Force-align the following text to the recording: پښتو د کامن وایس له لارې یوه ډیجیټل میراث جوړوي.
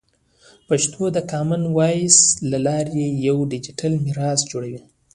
پښتو 0.67 1.03
د 1.15 1.17
کامن 1.31 1.61
وایس 1.77 2.17
له 2.51 2.57
لارې 2.67 3.03
یوه 3.27 3.43
ډیجیټل 3.53 3.93
میراث 4.05 4.39
جوړوي. 4.51 4.81